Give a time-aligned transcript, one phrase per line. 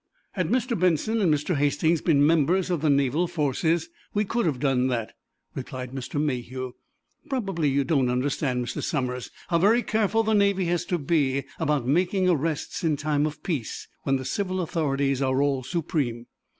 [0.31, 0.75] "Had Mr.
[0.79, 1.57] Benson and Mr.
[1.57, 5.13] Hastings been members of the naval forces we could have done that,"
[5.53, 6.19] replied Mr.
[6.19, 6.73] Mayhew.
[7.29, 8.81] "Probably you don't understand, Mr.
[8.81, 13.43] Somers, how very careful the Navy has to be about making arrests in times of
[13.43, 16.25] peace, when the civil authorities are all supreme.